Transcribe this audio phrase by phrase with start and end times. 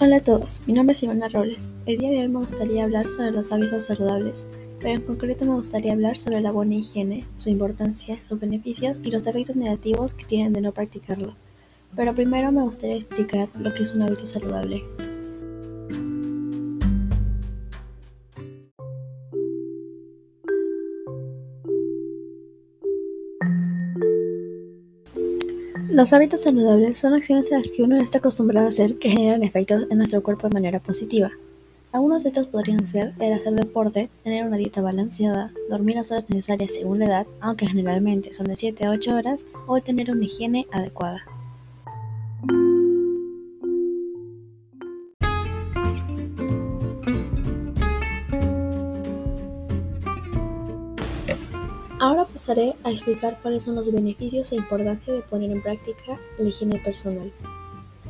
[0.00, 1.72] Hola a todos, mi nombre es Ivana Robles.
[1.84, 4.48] El día de hoy me gustaría hablar sobre los hábitos saludables,
[4.78, 9.10] pero en concreto me gustaría hablar sobre la buena higiene, su importancia, los beneficios y
[9.10, 11.34] los efectos negativos que tienen de no practicarlo.
[11.96, 14.84] Pero primero me gustaría explicar lo que es un hábito saludable.
[25.90, 29.42] Los hábitos saludables son acciones a las que uno está acostumbrado a hacer que generan
[29.42, 31.32] efectos en nuestro cuerpo de manera positiva.
[31.92, 36.26] Algunos de estos podrían ser el hacer deporte, tener una dieta balanceada, dormir las horas
[36.28, 40.26] necesarias según la edad, aunque generalmente son de 7 a 8 horas, o tener una
[40.26, 41.24] higiene adecuada.
[52.38, 56.78] Pasaré a explicar cuáles son los beneficios e importancia de poner en práctica la higiene
[56.78, 57.32] personal.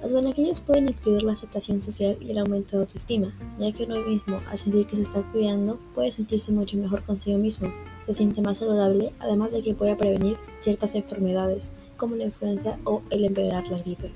[0.00, 4.00] Los beneficios pueden incluir la aceptación social y el aumento de autoestima, ya que uno
[4.02, 7.74] mismo, al sentir que se está cuidando, puede sentirse mucho mejor consigo mismo,
[8.06, 13.02] se siente más saludable, además de que puede prevenir ciertas enfermedades, como la influenza o
[13.10, 14.12] el empeorar la gripe.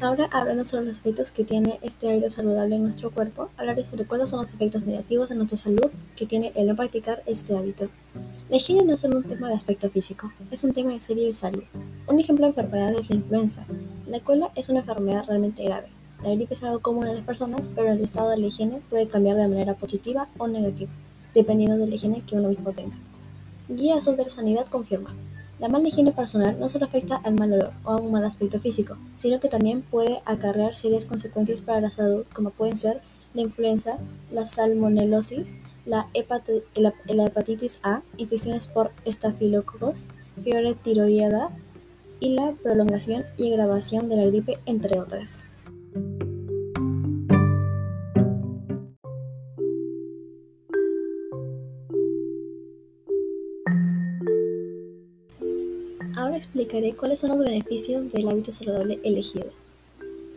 [0.00, 4.04] Ahora hablando sobre los efectos que tiene este hábito saludable en nuestro cuerpo, hablaré sobre
[4.04, 7.88] cuáles son los efectos negativos en nuestra salud que tiene el no practicar este hábito.
[8.50, 11.28] La higiene no es solo un tema de aspecto físico, es un tema de serio
[11.28, 11.62] y salud.
[12.06, 13.64] Un ejemplo de enfermedad es la influenza,
[14.06, 15.88] la cual es una enfermedad realmente grave.
[16.22, 19.06] La gripe es algo común en las personas, pero el estado de la higiene puede
[19.06, 20.90] cambiar de manera positiva o negativa,
[21.32, 22.96] dependiendo de la higiene que uno mismo tenga.
[23.68, 25.14] Guía Azul de Sanidad confirma.
[25.60, 28.58] La mala higiene personal no solo afecta al mal olor o a un mal aspecto
[28.58, 33.02] físico, sino que también puede acarrear serias consecuencias para la salud, como pueden ser
[33.34, 33.98] la influenza,
[34.32, 40.08] la salmonelosis, la, hepatitis A, infecciones por estafilococos,
[40.42, 41.50] fiebre tiroidea
[42.20, 45.49] y la prolongación y agravación de la gripe, entre otras.
[56.30, 59.48] Ahora explicaré cuáles son los beneficios del hábito saludable elegido.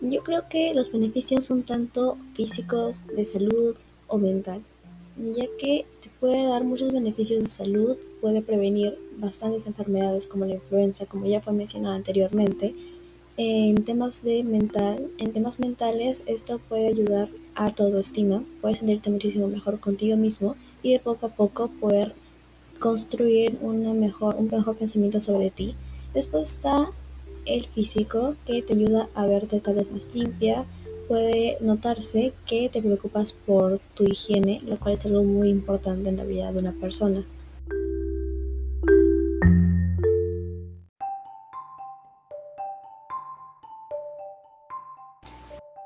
[0.02, 3.76] Yo creo que los beneficios son tanto físicos, de salud
[4.08, 4.64] o mental,
[5.36, 10.56] ya que te puede dar muchos beneficios de salud, puede prevenir bastantes enfermedades como la
[10.56, 12.74] influenza, como ya fue mencionado anteriormente.
[13.38, 19.12] En temas de mental, en temas mentales, esto puede ayudar a tu autoestima, puedes sentirte
[19.12, 22.16] muchísimo mejor contigo mismo y de poco a poco poder
[22.84, 25.74] construir una mejor, un mejor pensamiento sobre ti.
[26.14, 26.92] Después está
[27.46, 30.66] el físico, que te ayuda a verte tal vez más limpia.
[31.08, 36.18] Puede notarse que te preocupas por tu higiene, lo cual es algo muy importante en
[36.18, 37.26] la vida de una persona.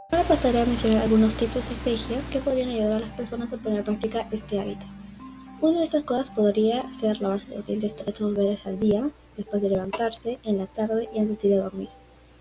[0.09, 3.58] Ahora pasaré a mencionar algunos tipos de estrategias que podrían ayudar a las personas a
[3.58, 4.88] poner en práctica este hábito.
[5.59, 9.09] Una de estas cosas podría ser lavarse los dientes tres o dos veces al día,
[9.35, 11.90] después de levantarse, en la tarde y antes de ir a dormir.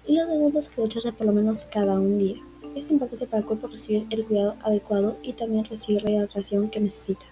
[0.07, 2.37] Y los segundos que ducharse por lo menos cada un día.
[2.75, 6.81] Es importante para el cuerpo recibir el cuidado adecuado y también recibir la hidratación que
[6.81, 7.25] necesita.